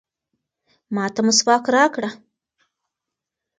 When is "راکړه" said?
1.75-2.09